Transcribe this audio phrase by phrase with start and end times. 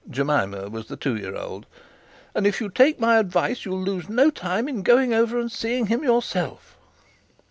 [0.09, 1.67] Jemima was the two year old.
[2.33, 5.85] 'And if you'll take my advice, you'll lose no time in going over and seeing
[5.93, 6.75] him yourself.'